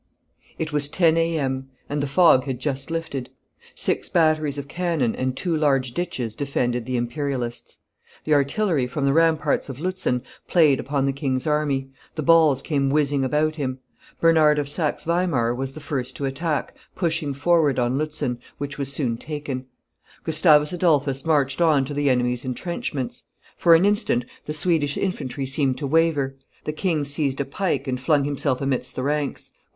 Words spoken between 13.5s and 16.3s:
him; Bernard of Saxe Weimar was the first to